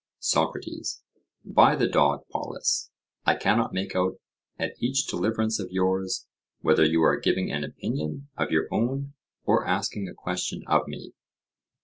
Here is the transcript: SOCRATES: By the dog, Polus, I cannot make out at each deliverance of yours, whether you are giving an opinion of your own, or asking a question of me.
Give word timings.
SOCRATES: 0.17 1.03
By 1.45 1.75
the 1.75 1.87
dog, 1.87 2.21
Polus, 2.31 2.89
I 3.23 3.35
cannot 3.35 3.71
make 3.71 3.95
out 3.95 4.15
at 4.57 4.73
each 4.79 5.05
deliverance 5.05 5.59
of 5.59 5.69
yours, 5.69 6.25
whether 6.61 6.83
you 6.83 7.03
are 7.03 7.19
giving 7.19 7.51
an 7.51 7.63
opinion 7.63 8.27
of 8.35 8.49
your 8.49 8.67
own, 8.71 9.13
or 9.45 9.67
asking 9.67 10.07
a 10.09 10.15
question 10.15 10.63
of 10.65 10.87
me. 10.87 11.13